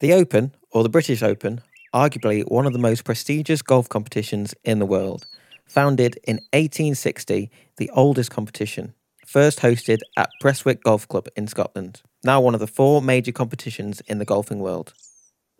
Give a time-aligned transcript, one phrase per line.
[0.00, 1.60] The Open, or the British Open,
[1.94, 5.26] arguably one of the most prestigious golf competitions in the world.
[5.66, 8.94] Founded in 1860, the oldest competition,
[9.26, 14.00] first hosted at Prestwick Golf Club in Scotland, now one of the four major competitions
[14.06, 14.94] in the golfing world.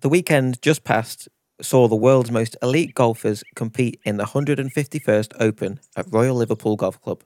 [0.01, 1.29] The weekend just passed
[1.61, 6.99] saw the world's most elite golfers compete in the 151st Open at Royal Liverpool Golf
[7.03, 7.23] Club.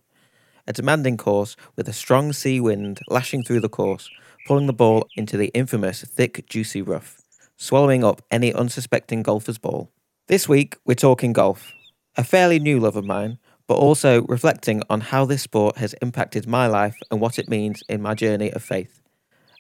[0.67, 4.11] A demanding course with a strong sea wind lashing through the course,
[4.47, 7.21] pulling the ball into the infamous thick, juicy rough,
[7.57, 9.91] swallowing up any unsuspecting golfer's ball.
[10.29, 11.73] This week, we're talking golf,
[12.17, 16.47] a fairly new love of mine, but also reflecting on how this sport has impacted
[16.47, 19.01] my life and what it means in my journey of faith.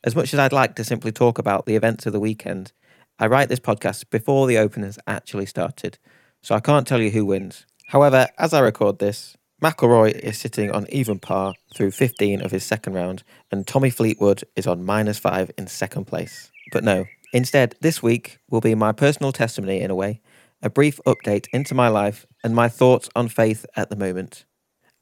[0.04, 2.72] As much as I'd like to simply talk about the events of the weekend,
[3.18, 5.98] I write this podcast before the Open has actually started,
[6.42, 7.64] so I can't tell you who wins.
[7.88, 12.62] However, as I record this, McIlroy is sitting on even par through 15 of his
[12.62, 16.50] second round, and Tommy Fleetwood is on minus five in second place.
[16.70, 20.20] But no, instead, this week will be my personal testimony in a way,
[20.60, 24.44] a brief update into my life and my thoughts on faith at the moment.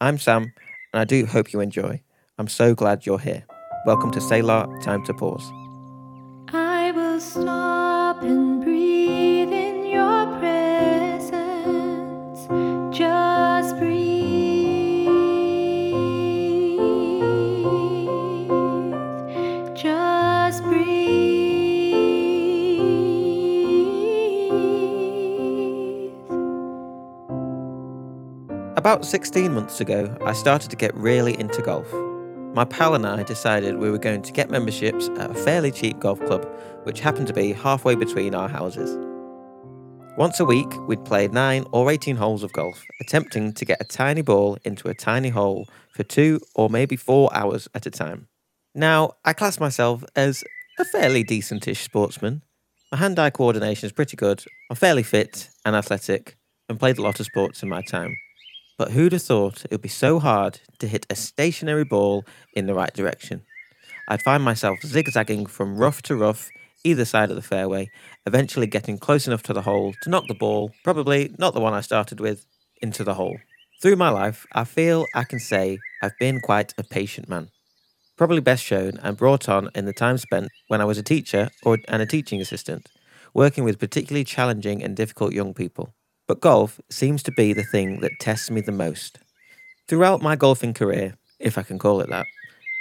[0.00, 0.52] I'm Sam,
[0.92, 2.00] and I do hope you enjoy.
[2.38, 3.44] I'm so glad you're here.
[3.84, 5.50] Welcome to Selah Time to Pause.
[6.54, 9.01] I will stop and breathe
[28.82, 31.86] About 16 months ago, I started to get really into golf.
[32.52, 36.00] My pal and I decided we were going to get memberships at a fairly cheap
[36.00, 36.44] golf club,
[36.82, 38.98] which happened to be halfway between our houses.
[40.16, 43.84] Once a week, we'd play 9 or 18 holes of golf, attempting to get a
[43.84, 48.26] tiny ball into a tiny hole for two or maybe four hours at a time.
[48.74, 50.42] Now, I class myself as
[50.80, 52.42] a fairly decentish sportsman.
[52.90, 56.36] My hand eye coordination is pretty good, I'm fairly fit and athletic,
[56.68, 58.16] and played a lot of sports in my time.
[58.82, 62.66] But who'd have thought it would be so hard to hit a stationary ball in
[62.66, 63.42] the right direction?
[64.08, 66.48] I'd find myself zigzagging from rough to rough,
[66.82, 67.92] either side of the fairway,
[68.26, 71.74] eventually getting close enough to the hole to knock the ball, probably not the one
[71.74, 72.44] I started with,
[72.80, 73.38] into the hole.
[73.80, 77.50] Through my life, I feel I can say I've been quite a patient man.
[78.16, 81.50] Probably best shown and brought on in the time spent when I was a teacher
[81.62, 82.88] or and a teaching assistant,
[83.32, 85.94] working with particularly challenging and difficult young people.
[86.32, 89.18] But golf seems to be the thing that tests me the most.
[89.86, 92.24] Throughout my golfing career, if I can call it that,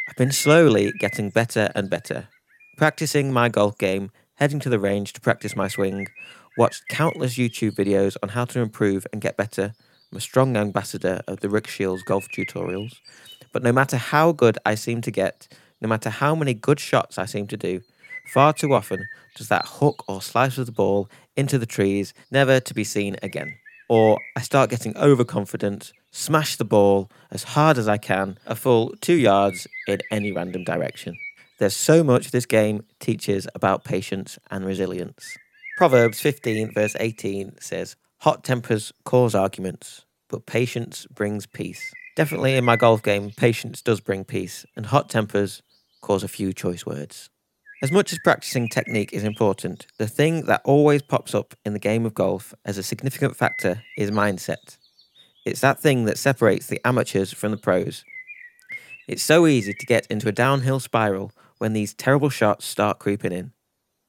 [0.07, 2.29] I've been slowly getting better and better.
[2.77, 6.07] Practicing my golf game, heading to the range to practice my swing,
[6.57, 9.73] watched countless YouTube videos on how to improve and get better.
[10.13, 13.01] I'm a strong ambassador of the Rick Shields golf tutorials.
[13.51, 15.49] But no matter how good I seem to get,
[15.81, 17.81] no matter how many good shots I seem to do,
[18.27, 22.59] far too often does that hook or slice of the ball into the trees never
[22.59, 23.55] to be seen again.
[23.89, 28.93] Or I start getting overconfident, smash the ball as hard as I can, a full
[29.01, 31.17] two yards in any random direction.
[31.59, 35.37] There's so much this game teaches about patience and resilience.
[35.77, 41.93] Proverbs 15, verse 18 says, Hot tempers cause arguments, but patience brings peace.
[42.15, 45.61] Definitely in my golf game, patience does bring peace, and hot tempers
[46.01, 47.29] cause a few choice words.
[47.83, 51.79] As much as practicing technique is important, the thing that always pops up in the
[51.79, 54.77] game of golf as a significant factor is mindset.
[55.47, 58.05] It's that thing that separates the amateurs from the pros.
[59.07, 63.31] It's so easy to get into a downhill spiral when these terrible shots start creeping
[63.31, 63.51] in.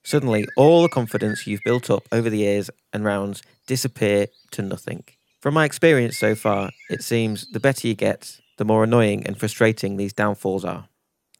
[0.04, 5.04] Suddenly, all the confidence you've built up over the years and rounds disappear to nothing.
[5.40, 9.38] From my experience so far, it seems the better you get, the more annoying and
[9.38, 10.88] frustrating these downfalls are.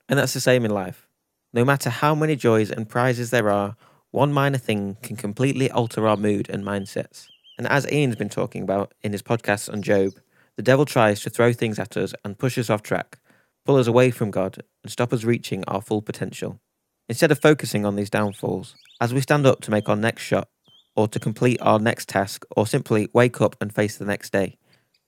[0.09, 1.07] And that's the same in life.
[1.55, 3.77] No matter how many joys and prizes there are,
[4.11, 7.27] one minor thing can completely alter our mood and mindsets.
[7.59, 10.15] And as Ian's been talking about in his podcast on Job,
[10.57, 13.19] the devil tries to throw things at us and push us off track,
[13.67, 16.61] pull us away from God, and stop us reaching our full potential.
[17.09, 20.49] Instead of focusing on these downfalls, as we stand up to make our next shot,
[20.97, 24.57] or to complete our next task, or simply wake up and face the next day,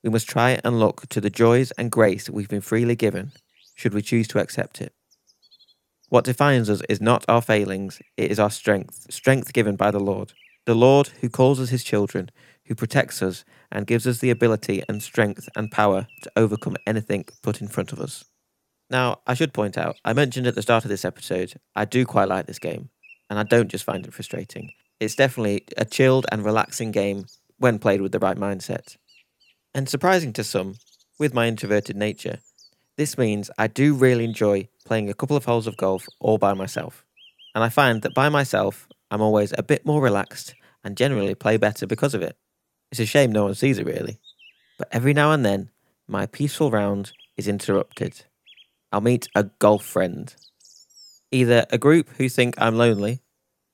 [0.03, 3.31] we must try and look to the joys and grace we've been freely given,
[3.75, 4.94] should we choose to accept it.
[6.15, 9.99] What defines us is not our failings, it is our strength, strength given by the
[9.99, 10.31] Lord.
[10.65, 12.31] The Lord who calls us his children,
[12.67, 17.25] who protects us and gives us the ability and strength and power to overcome anything
[17.43, 18.23] put in front of us.
[18.89, 22.05] Now, I should point out, I mentioned at the start of this episode, I do
[22.05, 22.91] quite like this game,
[23.29, 24.71] and I don't just find it frustrating.
[25.01, 27.25] It's definitely a chilled and relaxing game
[27.57, 28.95] when played with the right mindset.
[29.73, 30.75] And surprising to some,
[31.19, 32.39] with my introverted nature,
[32.97, 36.53] this means I do really enjoy playing a couple of holes of golf all by
[36.53, 37.05] myself.
[37.53, 41.57] And I find that by myself, I'm always a bit more relaxed and generally play
[41.57, 42.37] better because of it.
[42.91, 44.19] It's a shame no one sees it really.
[44.77, 45.71] But every now and then,
[46.07, 48.25] my peaceful round is interrupted.
[48.91, 50.33] I'll meet a golf friend.
[51.31, 53.21] Either a group who think I'm lonely,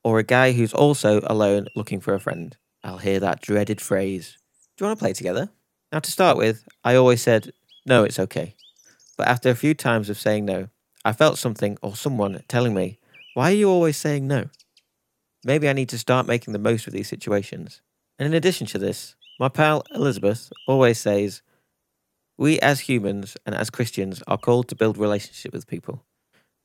[0.04, 2.58] or a guy who's also alone looking for a friend.
[2.84, 4.38] I'll hear that dreaded phrase
[4.76, 5.50] Do you want to play together?
[5.92, 7.52] Now, to start with, I always said,
[7.86, 8.56] No, it's okay.
[9.22, 10.70] But after a few times of saying no,
[11.06, 12.98] I felt something or someone telling me,
[13.36, 14.50] Why are you always saying no?
[15.46, 17.82] Maybe I need to start making the most of these situations.
[18.18, 21.44] And in addition to this, my pal Elizabeth always says,
[22.36, 26.04] We as humans and as Christians are called to build relationship with people.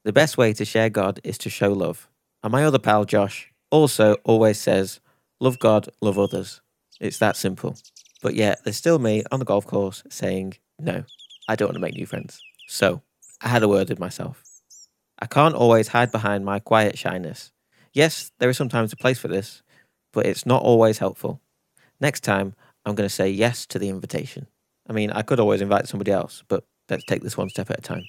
[0.07, 2.09] The best way to share God is to show love.
[2.43, 5.01] And my other pal Josh also always says,
[5.41, 6.63] Love God, love others.
[7.03, 7.77] It's that simple.
[8.23, 11.05] But yet, there's still me on the golf course saying, No,
[11.49, 12.41] I don't want to make new friends.
[12.69, 13.03] So,
[13.41, 14.43] I had a word with myself.
[15.19, 17.53] I can't always hide behind my quiet shyness.
[17.93, 19.63] Yes, there is sometimes a place for this,
[20.13, 21.41] but it's not always helpful.
[22.01, 22.55] Next time,
[22.85, 24.47] I'm going to say yes to the invitation.
[24.89, 27.79] I mean, I could always invite somebody else, but let's take this one step at
[27.79, 28.05] a time.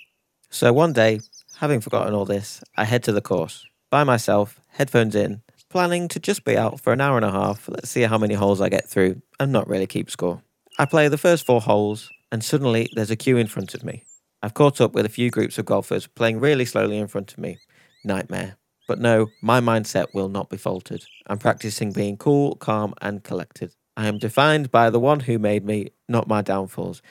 [0.50, 1.20] So one day,
[1.58, 6.20] having forgotten all this, I head to the course by myself, headphones in, planning to
[6.20, 7.68] just be out for an hour and a half.
[7.68, 10.42] Let's see how many holes I get through and not really keep score.
[10.78, 14.04] I play the first four holes, and suddenly there's a queue in front of me.
[14.42, 17.40] I've caught up with a few groups of golfers playing really slowly in front of
[17.40, 17.58] me.
[18.04, 18.58] Nightmare.
[18.88, 21.04] But no, my mindset will not be faltered.
[21.28, 23.74] I'm practicing being cool, calm, and collected.
[23.98, 27.02] I am defined by the one who made me, not my downfalls.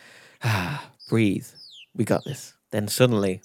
[0.42, 1.46] Ah, breathe.
[1.94, 2.54] We got this.
[2.70, 3.42] Then suddenly,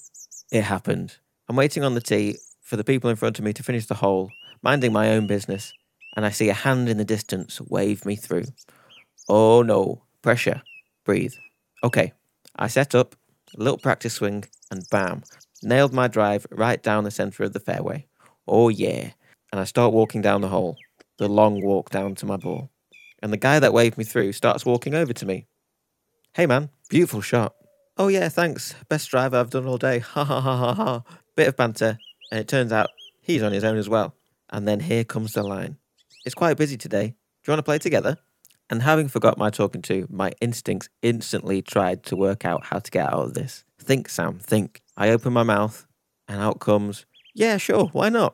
[0.52, 1.18] it happened.
[1.50, 3.96] I'm waiting on the tee for the people in front of me to finish the
[3.96, 4.32] hole,
[4.62, 5.74] minding my own business,
[6.16, 8.46] and I see a hand in the distance wave me through.
[9.28, 10.62] Oh no, pressure.
[11.04, 11.34] Breathe.
[11.84, 12.14] Okay,
[12.56, 13.16] I set up,
[13.58, 15.24] a little practice swing, and bam,
[15.64, 18.06] nailed my drive right down the centre of the fairway.
[18.48, 19.12] Oh yeah.
[19.52, 20.78] And I start walking down the hole,
[21.18, 22.70] the long walk down to my ball.
[23.22, 25.48] And the guy that waved me through starts walking over to me.
[26.34, 27.56] Hey man, beautiful shot.
[27.98, 28.74] Oh yeah, thanks.
[28.88, 30.00] Best drive I've done all day.
[30.14, 31.04] Ha ha ha ha ha.
[31.36, 31.98] Bit of banter,
[32.32, 32.90] and it turns out
[33.22, 34.16] he's on his own as well.
[34.50, 35.78] And then here comes the line.
[36.26, 37.08] It's quite busy today.
[37.08, 37.14] Do
[37.48, 38.18] you want to play together?
[38.72, 42.90] And having forgot my talking to, my instincts instantly tried to work out how to
[42.90, 43.66] get out of this.
[43.78, 44.82] Think, Sam, think.
[44.96, 45.86] I open my mouth,
[46.30, 48.34] and out comes, Yeah, sure, why not?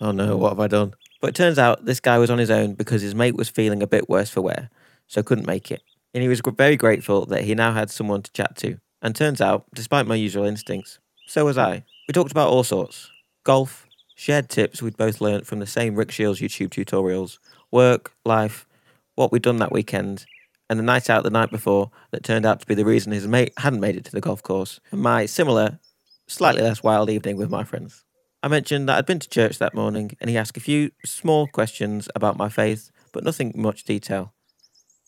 [0.00, 0.94] Oh no, what have I done?
[1.20, 3.82] But it turns out this guy was on his own because his mate was feeling
[3.82, 4.70] a bit worse for wear,
[5.08, 5.82] so couldn't make it.
[6.12, 8.78] And he was very grateful that he now had someone to chat to.
[9.02, 11.84] And turns out, despite my usual instincts, so was I.
[12.06, 13.10] We talked about all sorts
[13.42, 17.38] golf, shared tips we'd both learnt from the same Rick Shields YouTube tutorials,
[17.72, 18.66] work, life,
[19.14, 20.26] what we'd done that weekend,
[20.68, 23.28] and the night out the night before that turned out to be the reason his
[23.28, 25.78] mate hadn't made it to the golf course, and my similar,
[26.26, 28.04] slightly less wild evening with my friends.
[28.42, 31.46] I mentioned that I'd been to church that morning, and he asked a few small
[31.46, 34.34] questions about my faith, but nothing much detail.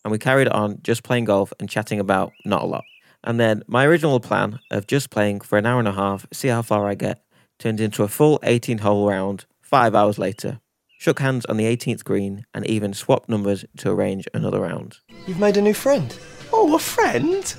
[0.05, 2.85] And we carried on just playing golf and chatting about not a lot.
[3.25, 6.49] And then my original plan of just playing for an hour and a half, see
[6.49, 7.23] how far I get,
[7.59, 10.61] turned into a full 18 hole round five hours later.
[10.99, 14.99] Shook hands on the 18th green and even swapped numbers to arrange another round.
[15.27, 16.17] You've made a new friend.
[16.53, 17.55] Oh, a friend?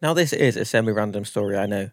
[0.00, 1.90] Now, this is a semi random story, I know,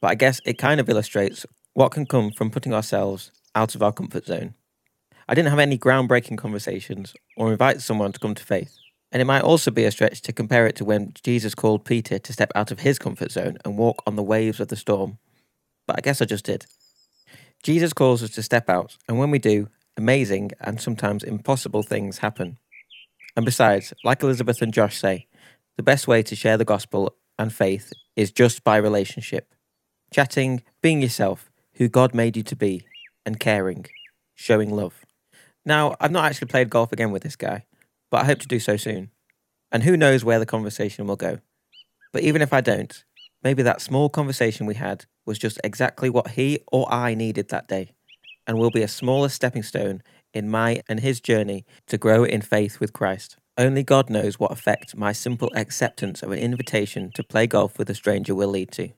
[0.00, 1.44] but I guess it kind of illustrates
[1.74, 4.54] what can come from putting ourselves out of our comfort zone.
[5.28, 8.76] I didn't have any groundbreaking conversations or invite someone to come to faith.
[9.12, 12.18] And it might also be a stretch to compare it to when Jesus called Peter
[12.18, 15.18] to step out of his comfort zone and walk on the waves of the storm.
[15.86, 16.66] But I guess I just did.
[17.62, 19.68] Jesus calls us to step out, and when we do,
[20.00, 22.58] amazing and sometimes impossible things happen.
[23.36, 25.26] And besides, like Elizabeth and Josh say,
[25.76, 29.54] the best way to share the gospel and faith is just by relationship.
[30.12, 32.86] Chatting, being yourself, who God made you to be,
[33.26, 33.86] and caring,
[34.34, 35.04] showing love.
[35.66, 37.66] Now, I've not actually played golf again with this guy,
[38.10, 39.10] but I hope to do so soon.
[39.70, 41.40] And who knows where the conversation will go.
[42.12, 43.04] But even if I don't,
[43.44, 47.68] maybe that small conversation we had was just exactly what he or I needed that
[47.68, 47.92] day,
[48.46, 52.40] and will be a smaller stepping stone in my and his journey to grow in
[52.40, 53.36] faith with Christ.
[53.58, 57.90] Only God knows what effect my simple acceptance of an invitation to play golf with
[57.90, 58.90] a stranger will lead to.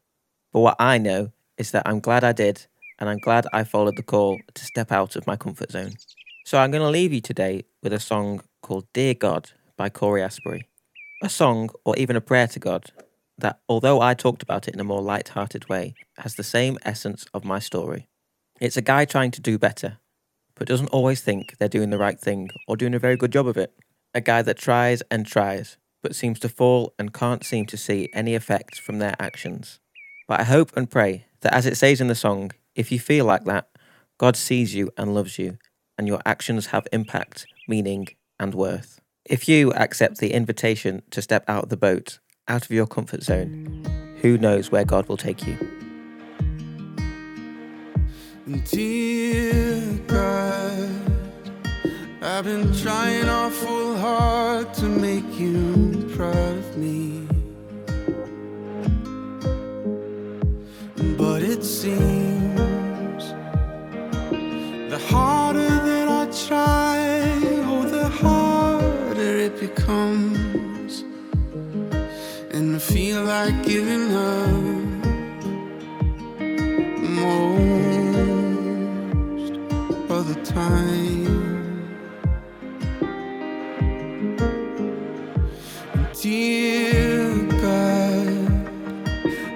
[0.52, 2.66] But what I know is that I'm glad I did,
[3.00, 5.94] and I'm glad I followed the call to step out of my comfort zone.
[6.44, 10.22] So I'm going to leave you today with a song called Dear God by Cory
[10.22, 10.68] Asbury.
[11.22, 12.86] A song, or even a prayer to God,
[13.38, 16.78] that although I talked about it in a more light hearted way, has the same
[16.84, 18.08] essence of my story.
[18.62, 19.98] It's a guy trying to do better,
[20.54, 23.48] but doesn't always think they're doing the right thing or doing a very good job
[23.48, 23.72] of it.
[24.14, 28.08] A guy that tries and tries, but seems to fall and can't seem to see
[28.12, 29.80] any effect from their actions.
[30.28, 33.24] But I hope and pray that, as it says in the song, if you feel
[33.24, 33.68] like that,
[34.16, 35.58] God sees you and loves you
[35.98, 38.06] and your actions have impact, meaning,
[38.38, 39.00] and worth.
[39.24, 43.24] If you accept the invitation to step out of the boat, out of your comfort
[43.24, 43.84] zone,
[44.20, 45.81] who knows where God will take you?
[48.52, 50.90] Dear God,
[52.20, 57.26] I've been trying awful hard to make you proud of me.
[61.16, 63.24] But it seems
[64.90, 66.98] the harder that I try,
[67.64, 71.04] oh, the harder it becomes.
[72.50, 74.72] And I feel like giving up
[77.00, 77.51] most
[80.54, 81.24] time.
[86.20, 88.64] Dear God,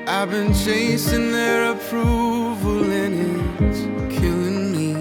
[0.09, 3.15] I've been chasing their approval and
[3.61, 3.83] it's
[4.19, 4.93] killing me.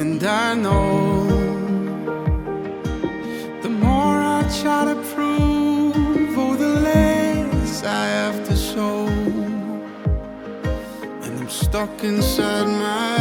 [0.00, 1.26] And I know
[3.62, 5.43] the more I try to prove,
[11.74, 13.18] stuck inside my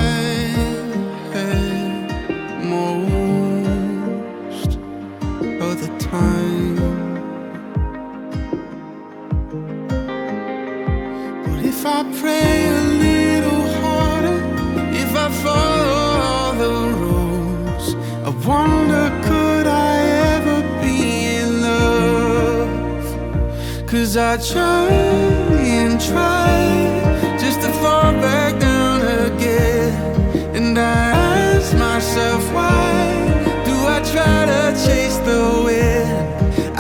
[1.33, 4.77] head most
[5.59, 6.75] of the time.
[11.45, 12.69] But if I pray a
[13.05, 14.39] little harder,
[15.03, 17.87] if I follow all the rules,
[18.23, 19.97] I wonder could I
[20.35, 20.97] ever be
[21.37, 23.03] in love?
[23.87, 26.82] Cause I try and try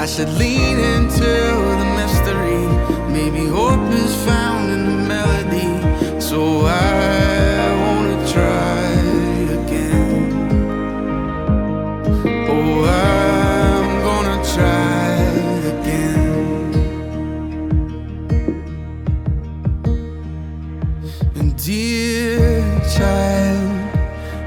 [0.03, 1.31] I should lean into
[1.81, 2.67] the mystery.
[3.07, 6.19] Maybe hope is found in the melody.
[6.19, 8.83] So I wanna try
[9.59, 10.25] again.
[12.49, 15.13] Oh, I'm gonna try
[15.73, 16.73] again.
[21.35, 22.59] And dear
[22.97, 23.71] child,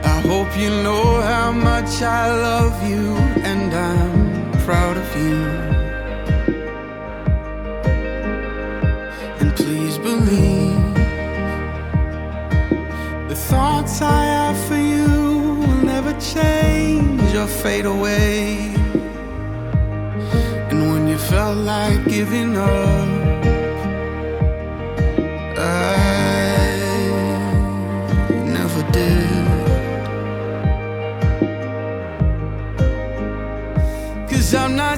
[0.04, 3.16] I hope you know how much I love you
[3.50, 4.15] and I'm
[21.28, 23.15] felt like giving up,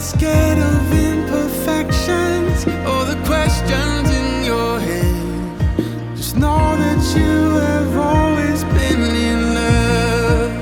[0.03, 6.17] scared of imperfections or the questions in your head.
[6.17, 10.53] Just know that you have always been in love.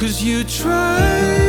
[0.00, 1.45] Cause you try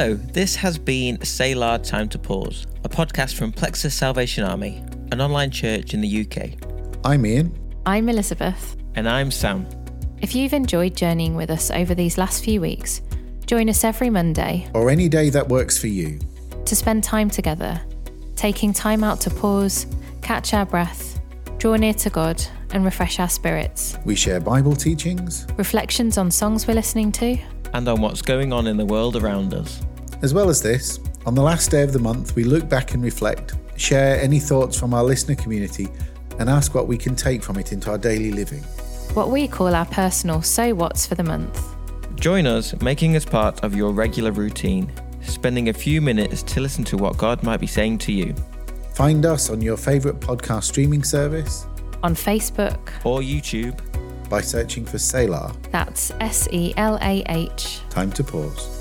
[0.00, 5.20] Hello, this has been Selah Time to Pause, a podcast from Plexus Salvation Army, an
[5.20, 6.52] online church in the UK.
[7.04, 7.54] I'm Ian.
[7.84, 8.78] I'm Elizabeth.
[8.94, 9.66] And I'm Sam.
[10.22, 13.02] If you've enjoyed journeying with us over these last few weeks,
[13.44, 16.18] join us every Monday Or any day that works for you.
[16.64, 17.78] to spend time together,
[18.36, 19.86] taking time out to pause,
[20.22, 21.20] catch our breath,
[21.58, 23.98] draw near to God, and refresh our spirits.
[24.06, 27.36] We share Bible teachings, Reflections on songs we're listening to,
[27.74, 29.82] And on what's going on in the world around us.
[30.22, 31.00] As well as this.
[31.26, 34.78] On the last day of the month, we look back and reflect, share any thoughts
[34.78, 35.88] from our listener community,
[36.38, 38.62] and ask what we can take from it into our daily living.
[39.14, 41.60] what we call our personal So What's for the month.
[42.16, 46.84] Join us, making us part of your regular routine, spending a few minutes to listen
[46.84, 48.34] to what God might be saying to you,
[48.94, 51.66] Find us on your favourite podcast streaming service
[52.02, 53.78] On Facebook, or YouTube.
[54.28, 55.54] by searching for Selah.
[55.70, 57.80] that's S E L A H.
[57.90, 58.79] Time to pause.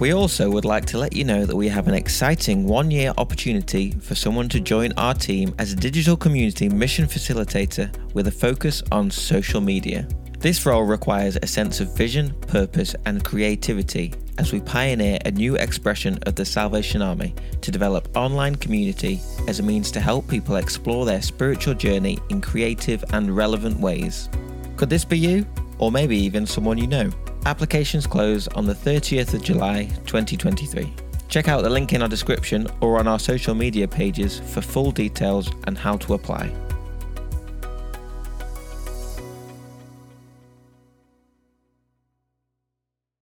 [0.00, 3.12] We also would like to let you know that we have an exciting one year
[3.18, 8.30] opportunity for someone to join our team as a digital community mission facilitator with a
[8.30, 10.08] focus on social media.
[10.38, 15.56] This role requires a sense of vision, purpose, and creativity as we pioneer a new
[15.56, 20.56] expression of the Salvation Army to develop online community as a means to help people
[20.56, 24.30] explore their spiritual journey in creative and relevant ways.
[24.78, 25.46] Could this be you?
[25.78, 27.10] Or maybe even someone you know?
[27.46, 30.92] Applications close on the 30th of July 2023.
[31.28, 34.90] Check out the link in our description or on our social media pages for full
[34.90, 36.52] details and how to apply.